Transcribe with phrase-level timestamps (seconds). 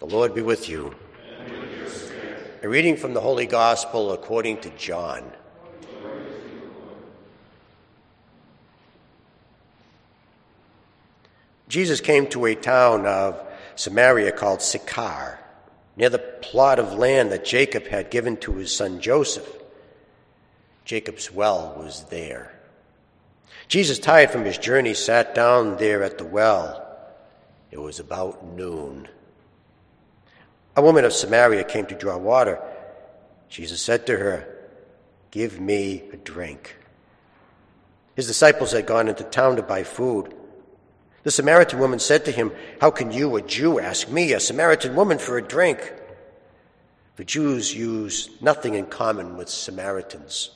[0.00, 0.94] The Lord be with you.
[2.62, 5.30] A reading from the Holy Gospel according to John.
[11.68, 15.38] Jesus came to a town of Samaria called Sychar,
[15.96, 19.54] near the plot of land that Jacob had given to his son Joseph.
[20.86, 22.58] Jacob's well was there.
[23.68, 26.86] Jesus, tired from his journey, sat down there at the well.
[27.70, 29.06] It was about noon.
[30.80, 32.58] A woman of Samaria came to draw water.
[33.50, 34.48] Jesus said to her,
[35.30, 36.74] Give me a drink.
[38.16, 40.34] His disciples had gone into town to buy food.
[41.22, 44.96] The Samaritan woman said to him, How can you, a Jew, ask me, a Samaritan
[44.96, 45.92] woman, for a drink?
[47.16, 50.48] The Jews use nothing in common with Samaritans.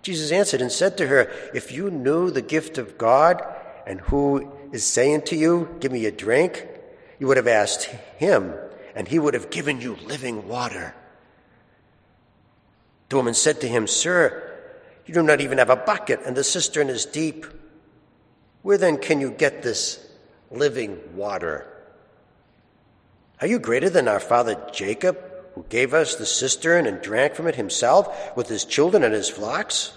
[0.00, 3.46] Jesus answered and said to her, If you knew the gift of God
[3.86, 6.66] and who is saying to you, Give me a drink,
[7.18, 7.84] you would have asked
[8.16, 8.54] him,
[8.94, 10.94] and he would have given you living water.
[13.08, 14.50] The woman said to him, Sir,
[15.06, 17.46] you do not even have a bucket, and the cistern is deep.
[18.62, 19.98] Where then can you get this
[20.50, 21.66] living water?
[23.40, 25.18] Are you greater than our father Jacob,
[25.54, 29.28] who gave us the cistern and drank from it himself with his children and his
[29.28, 29.92] flocks?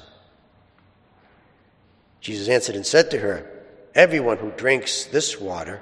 [2.21, 3.49] Jesus answered and said to her,
[3.93, 5.81] Everyone who drinks this water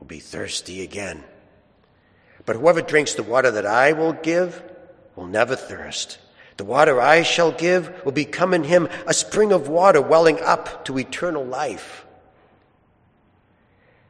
[0.00, 1.22] will be thirsty again.
[2.46, 4.62] But whoever drinks the water that I will give
[5.16, 6.18] will never thirst.
[6.56, 10.84] The water I shall give will become in him a spring of water welling up
[10.84, 12.06] to eternal life.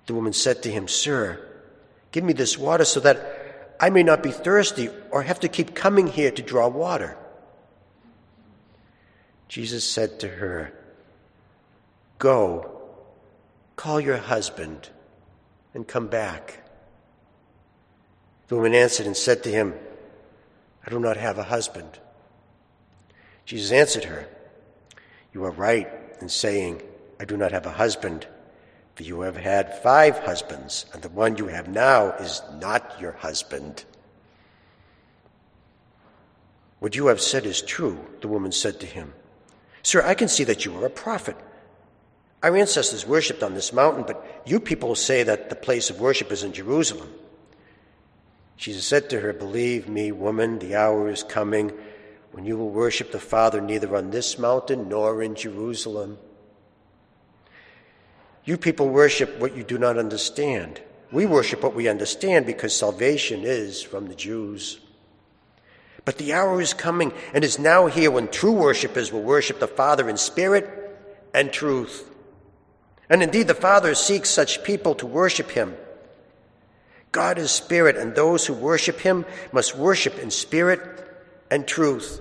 [0.06, 1.40] The woman said to him, Sir,
[2.12, 5.74] give me this water so that I may not be thirsty or have to keep
[5.74, 7.16] coming here to draw water.
[9.48, 10.72] Jesus said to her,
[12.18, 12.74] Go
[13.76, 14.88] Call your husband
[15.74, 16.63] and come back.
[18.48, 19.74] The woman answered and said to him,
[20.86, 21.98] I do not have a husband.
[23.46, 24.28] Jesus answered her,
[25.32, 25.88] You are right
[26.20, 26.82] in saying,
[27.18, 28.26] I do not have a husband,
[28.94, 33.12] for you have had five husbands, and the one you have now is not your
[33.12, 33.84] husband.
[36.80, 39.14] What you have said is true, the woman said to him.
[39.82, 41.36] Sir, I can see that you are a prophet.
[42.42, 46.30] Our ancestors worshipped on this mountain, but you people say that the place of worship
[46.30, 47.08] is in Jerusalem.
[48.56, 51.72] Jesus said to her, Believe me, woman, the hour is coming
[52.32, 56.18] when you will worship the Father neither on this mountain nor in Jerusalem.
[58.44, 60.80] You people worship what you do not understand.
[61.10, 64.80] We worship what we understand because salvation is from the Jews.
[66.04, 69.68] But the hour is coming and is now here when true worshippers will worship the
[69.68, 70.68] Father in spirit
[71.32, 72.10] and truth.
[73.08, 75.76] And indeed, the Father seeks such people to worship him.
[77.14, 80.80] God is spirit, and those who worship him must worship in spirit
[81.48, 82.20] and truth.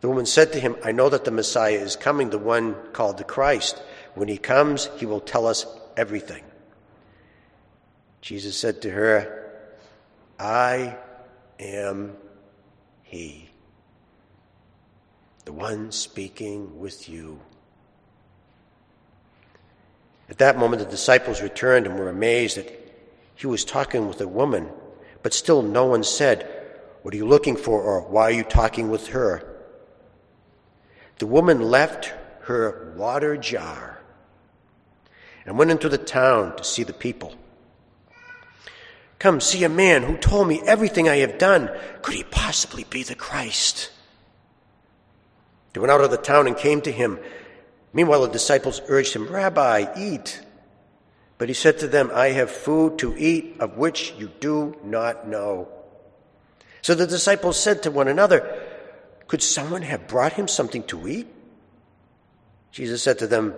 [0.00, 3.18] The woman said to him, I know that the Messiah is coming, the one called
[3.18, 3.82] the Christ.
[4.14, 5.66] When he comes, he will tell us
[5.96, 6.44] everything.
[8.20, 9.50] Jesus said to her,
[10.38, 10.96] I
[11.58, 12.16] am
[13.02, 13.48] he,
[15.44, 17.40] the one speaking with you.
[20.28, 22.84] At that moment, the disciples returned and were amazed that
[23.34, 24.68] he was talking with a woman,
[25.22, 26.48] but still no one said,
[27.02, 27.82] What are you looking for?
[27.82, 29.42] or Why are you talking with her?
[31.18, 34.00] The woman left her water jar
[35.46, 37.34] and went into the town to see the people.
[39.18, 41.70] Come, see a man who told me everything I have done.
[42.02, 43.90] Could he possibly be the Christ?
[45.72, 47.18] They went out of the town and came to him.
[47.94, 50.42] Meanwhile, the disciples urged him, Rabbi, eat.
[51.38, 55.28] But he said to them, I have food to eat of which you do not
[55.28, 55.68] know.
[56.82, 58.60] So the disciples said to one another,
[59.28, 61.28] Could someone have brought him something to eat?
[62.72, 63.54] Jesus said to them,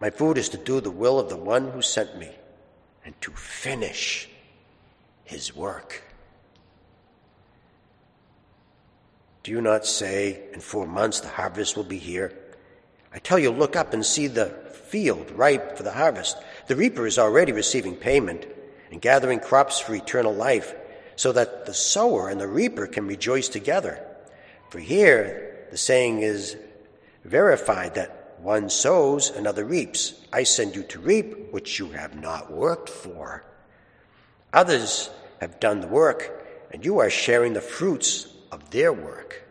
[0.00, 2.30] My food is to do the will of the one who sent me
[3.04, 4.28] and to finish
[5.22, 6.02] his work.
[9.44, 12.36] Do you not say, In four months the harvest will be here?
[13.16, 14.50] I tell you, look up and see the
[14.90, 16.36] field ripe for the harvest.
[16.66, 18.46] The reaper is already receiving payment
[18.90, 20.74] and gathering crops for eternal life,
[21.16, 24.06] so that the sower and the reaper can rejoice together.
[24.68, 26.58] For here the saying is
[27.24, 30.20] verified that one sows, another reaps.
[30.30, 33.44] I send you to reap which you have not worked for.
[34.52, 35.08] Others
[35.40, 39.45] have done the work, and you are sharing the fruits of their work.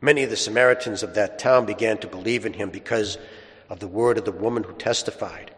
[0.00, 3.18] Many of the Samaritans of that town began to believe in him because
[3.68, 5.50] of the word of the woman who testified.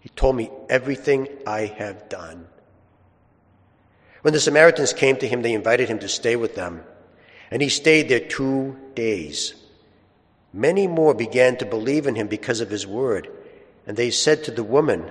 [0.00, 2.46] He told me everything I have done.
[4.22, 6.82] When the Samaritans came to him, they invited him to stay with them,
[7.50, 9.54] and he stayed there two days.
[10.52, 13.28] Many more began to believe in him because of his word,
[13.86, 15.10] and they said to the woman,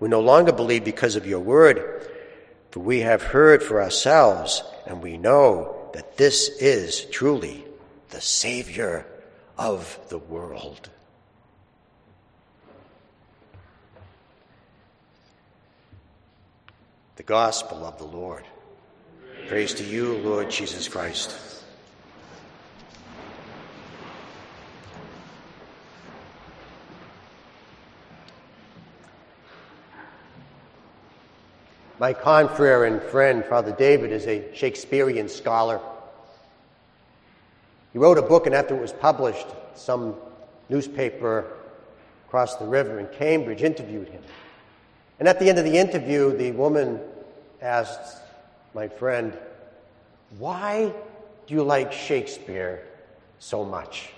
[0.00, 2.08] We no longer believe because of your word,
[2.72, 7.64] for we have heard for ourselves, and we know that this is truly
[8.10, 9.06] the Savior
[9.56, 10.88] of the world.
[17.16, 18.44] The Gospel of the Lord.
[19.48, 21.36] Praise to you, Lord Jesus Christ.
[31.98, 35.80] My confrere and friend, Father David, is a Shakespearean scholar.
[37.98, 40.14] He wrote a book, and after it was published, some
[40.68, 41.52] newspaper
[42.28, 44.22] across the river in Cambridge interviewed him.
[45.18, 47.00] And at the end of the interview, the woman
[47.60, 48.22] asked
[48.72, 49.36] my friend,
[50.38, 50.94] Why
[51.48, 52.84] do you like Shakespeare
[53.40, 54.10] so much?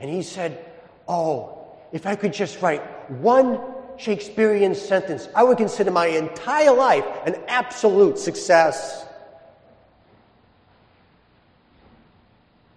[0.00, 0.64] And he said,
[1.06, 2.82] Oh, if I could just write
[3.20, 3.60] one
[3.98, 9.06] Shakespearean sentence, I would consider my entire life an absolute success.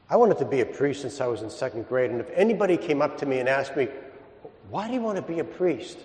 [0.10, 2.78] I wanted to be a priest since I was in second grade, and if anybody
[2.78, 3.88] came up to me and asked me,
[4.70, 5.98] Why do you want to be a priest?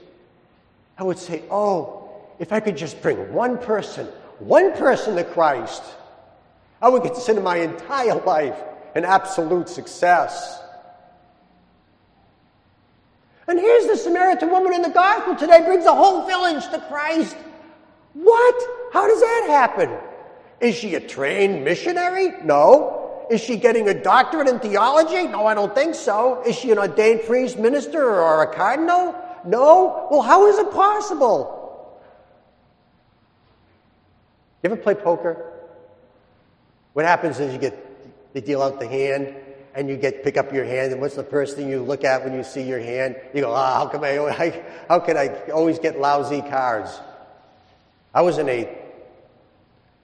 [0.97, 2.08] I would say, Oh,
[2.38, 4.06] if I could just bring one person,
[4.38, 5.82] one person to Christ,
[6.81, 8.58] I would consider my entire life
[8.94, 10.62] an absolute success.
[13.46, 17.37] And here's the Samaritan woman in the gospel today brings a whole village to Christ.
[18.14, 18.55] What?
[18.93, 19.91] How does that happen?
[20.61, 22.32] Is she a trained missionary?
[22.44, 23.00] No.
[23.31, 25.29] Is she getting a doctorate in theology?
[25.29, 26.43] No, I don't think so.
[26.43, 29.15] Is she an ordained priest, minister, or a cardinal?
[29.47, 30.09] No.
[30.11, 31.56] Well, how is it possible?
[34.62, 35.47] You ever play poker?
[36.93, 39.32] What happens is you get, they deal out the hand,
[39.77, 42.25] and you get pick up your hand, and what's the first thing you look at
[42.25, 43.15] when you see your hand?
[43.32, 46.99] You go, ah, how come I, how can I always get lousy cards?
[48.12, 48.77] I was in a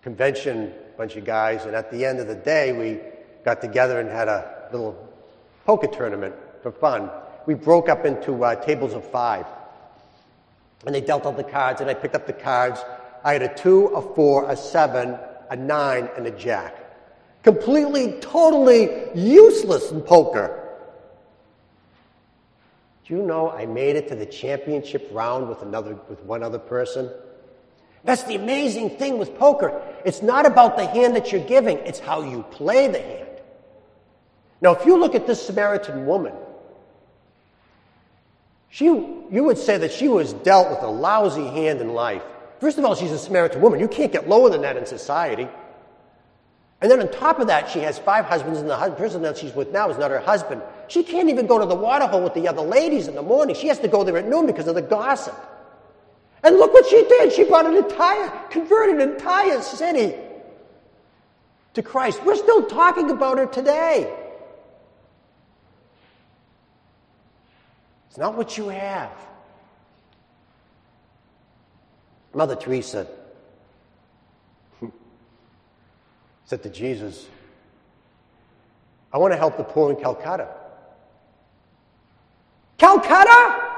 [0.03, 3.01] convention, bunch of guys, and at the end of the day, we
[3.47, 5.09] got together and had a little
[5.65, 7.09] poker tournament for fun.
[7.47, 9.47] We broke up into uh, tables of five,
[10.85, 12.81] and they dealt out the cards, and I picked up the cards.
[13.25, 15.17] I had a two, a four, a seven,
[15.49, 16.75] a nine, and a jack.
[17.45, 20.65] Completely, totally useless in poker.
[23.07, 26.59] Do you know I made it to the championship round with another with one other
[26.59, 27.09] person?
[28.03, 29.81] That's the amazing thing with poker.
[30.05, 33.27] It's not about the hand that you're giving, it's how you play the hand.
[34.61, 36.33] Now, if you look at this Samaritan woman,
[38.69, 42.23] she, you would say that she was dealt with a lousy hand in life.
[42.61, 43.81] First of all, she's a Samaritan woman.
[43.81, 45.49] You can't get lower than that in society.
[46.81, 49.55] And then on top of that, she has five husbands, and the person that she's
[49.55, 50.63] with now is not her husband.
[50.89, 53.57] She can't even go to the water hole with the other ladies in the morning.
[53.57, 55.35] She has to go there at noon because of the gossip.
[56.43, 57.33] And look what she did.
[57.33, 60.17] She brought an entire, converted an entire city
[61.75, 62.23] to Christ.
[62.25, 64.15] We're still talking about her today.
[68.17, 69.13] It's not what you have.
[72.33, 73.07] Mother Teresa
[76.47, 77.27] said to Jesus,
[79.13, 80.49] I want to help the poor in Calcutta.
[82.79, 83.69] Calcutta?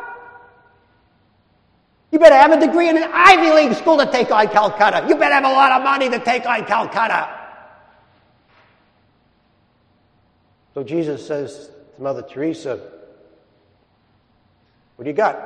[2.12, 5.04] You better have a degree in an Ivy League school to take on Calcutta.
[5.08, 7.28] You better have a lot of money to take on Calcutta.
[10.74, 12.97] So Jesus says to Mother Teresa,
[14.98, 15.36] What do you got?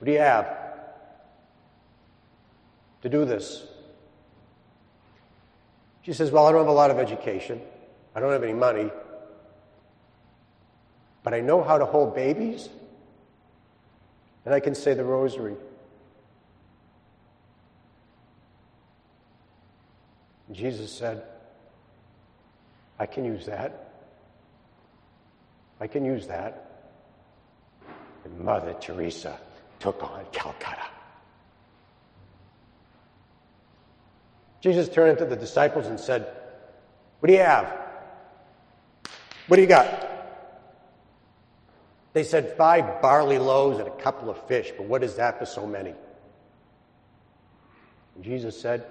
[0.00, 0.48] What do you have
[3.02, 3.64] to do this?
[6.02, 7.60] She says, Well, I don't have a lot of education.
[8.16, 8.90] I don't have any money.
[11.22, 12.68] But I know how to hold babies.
[14.44, 15.54] And I can say the rosary.
[20.50, 21.22] Jesus said,
[22.98, 23.92] I can use that.
[25.80, 26.63] I can use that.
[28.24, 29.38] And Mother Teresa
[29.78, 30.86] took on Calcutta.
[34.60, 36.26] Jesus turned to the disciples and said,
[37.20, 37.70] What do you have?
[39.46, 40.10] What do you got?
[42.14, 45.44] They said, Five barley loaves and a couple of fish, but what is that for
[45.44, 45.92] so many?
[48.14, 48.86] And Jesus said,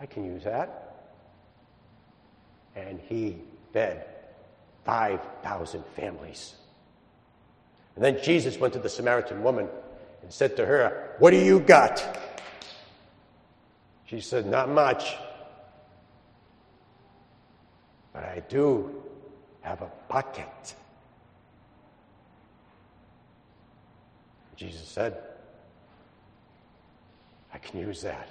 [0.00, 1.06] I can use that.
[2.74, 3.38] And he
[3.72, 4.06] fed
[4.84, 6.54] 5,000 families.
[7.94, 9.68] And then Jesus went to the Samaritan woman
[10.22, 12.18] and said to her, What do you got?
[14.06, 15.16] She said, Not much.
[18.12, 19.02] But I do
[19.62, 20.74] have a bucket.
[24.56, 25.16] Jesus said,
[27.52, 28.28] I can use that.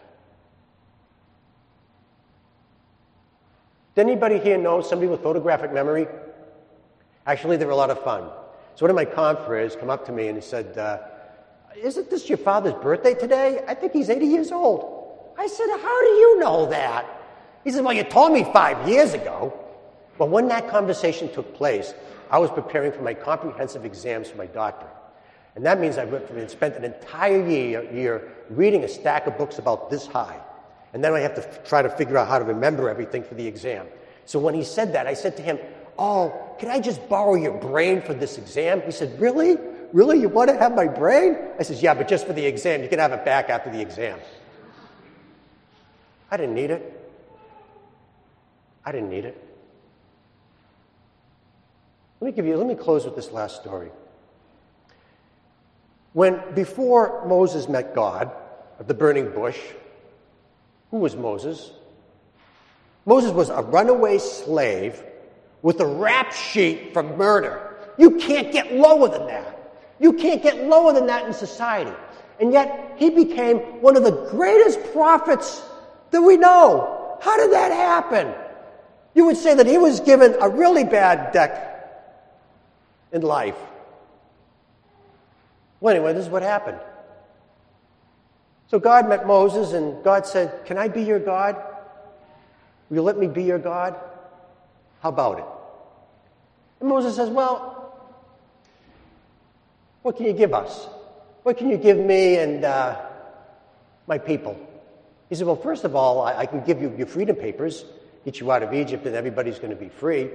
[3.96, 6.08] Does anybody here know somebody with photographic memory?
[7.28, 8.30] Actually, they're a lot of fun.
[8.82, 10.98] So one of my confreres come up to me and he said, uh,
[11.78, 13.64] Isn't this your father's birthday today?
[13.68, 15.36] I think he's 80 years old.
[15.38, 17.06] I said, How do you know that?
[17.64, 19.54] He said, Well, you told me five years ago.
[20.18, 21.94] But when that conversation took place,
[22.32, 24.96] I was preparing for my comprehensive exams for my doctorate.
[25.56, 26.08] And that means I
[26.48, 30.40] spent an entire year, year reading a stack of books about this high.
[30.94, 33.36] And then I have to f- try to figure out how to remember everything for
[33.36, 33.86] the exam.
[34.26, 35.60] So when he said that, I said to him,
[36.04, 38.82] Oh, can I just borrow your brain for this exam?
[38.82, 39.56] He said, Really?
[39.94, 40.20] Really?
[40.20, 41.38] You want to have my brain?
[41.60, 42.82] I said, Yeah, but just for the exam.
[42.82, 44.18] You can have it back after the exam.
[46.32, 47.12] I didn't need it.
[48.84, 49.48] I didn't need it.
[52.20, 53.92] Let me give you, let me close with this last story.
[56.14, 58.32] When, before Moses met God
[58.80, 59.60] at the burning bush,
[60.90, 61.70] who was Moses?
[63.06, 65.04] Moses was a runaway slave
[65.62, 67.78] with a rap sheet for murder.
[67.98, 69.58] You can't get lower than that.
[70.00, 71.92] You can't get lower than that in society.
[72.40, 75.62] And yet, he became one of the greatest prophets
[76.10, 77.18] that we know.
[77.22, 78.34] How did that happen?
[79.14, 81.68] You would say that he was given a really bad deck
[83.12, 83.58] in life.
[85.80, 86.80] Well, anyway, this is what happened.
[88.68, 91.58] So God met Moses, and God said, Can I be your God?
[92.90, 93.96] Will you let me be your God?
[95.02, 95.46] How about it?
[96.80, 97.78] And Moses says, Well,
[100.02, 100.88] what can you give us?
[101.44, 103.00] What can you give me and uh,
[104.08, 104.60] my people?
[105.30, 107.86] He said, Well, first of all, I, I can give you your freedom papers,
[108.26, 110.30] get you out of Egypt, and everybody's going to be free.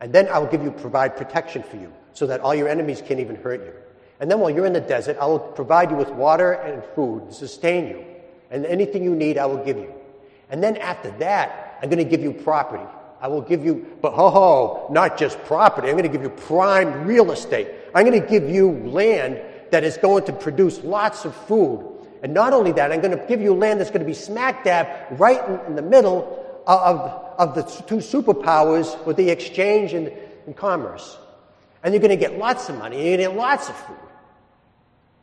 [0.00, 3.02] And then I will give you, provide protection for you so that all your enemies
[3.06, 3.72] can't even hurt you.
[4.20, 7.28] And then while you're in the desert, I will provide you with water and food
[7.28, 8.04] to sustain you.
[8.50, 9.92] And anything you need, I will give you.
[10.50, 12.86] And then after that, I'm going to give you property.
[13.20, 15.88] I will give you, but ho ho, not just property.
[15.88, 17.68] I'm going to give you prime real estate.
[17.94, 21.92] I'm going to give you land that is going to produce lots of food.
[22.22, 24.64] And not only that, I'm going to give you land that's going to be smack
[24.64, 27.00] dab right in, the middle of,
[27.38, 30.12] of the two superpowers with the exchange and,
[30.46, 31.16] and commerce.
[31.82, 33.76] And you're going to get lots of money, and you're going to get lots of
[33.76, 33.96] food.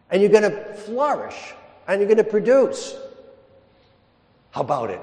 [0.09, 1.53] And you're going to flourish,
[1.87, 2.95] and you're going to produce.
[4.51, 5.01] How about it?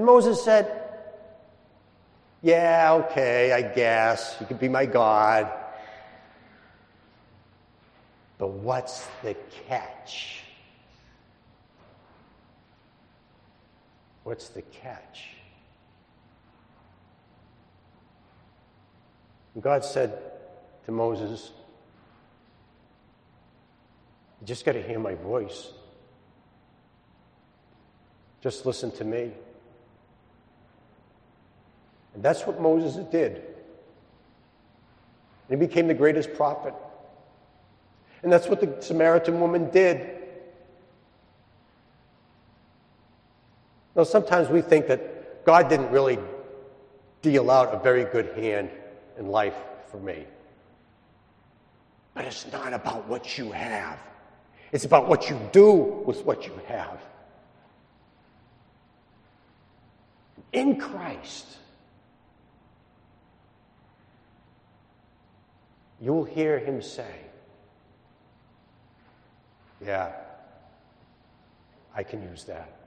[0.00, 0.82] And Moses said,
[2.40, 4.34] Yeah, okay, I guess.
[4.40, 5.52] You could be my God.
[8.38, 9.36] But what's the
[9.68, 10.40] catch?
[14.24, 15.32] What's the catch?
[19.52, 20.18] And God said
[20.86, 21.50] to Moses,
[24.40, 25.70] You just got to hear my voice.
[28.40, 29.32] Just listen to me.
[32.20, 33.40] And that's what Moses did.
[35.48, 36.74] He became the greatest prophet.
[38.22, 40.18] And that's what the Samaritan woman did.
[43.96, 46.18] Now, sometimes we think that God didn't really
[47.22, 48.68] deal out a very good hand
[49.18, 49.56] in life
[49.90, 50.26] for me.
[52.12, 53.98] But it's not about what you have,
[54.72, 55.72] it's about what you do
[56.04, 57.00] with what you have.
[60.52, 61.46] In Christ,
[66.00, 67.14] you will hear him say,
[69.84, 70.12] Yeah,
[71.94, 72.79] I can use that.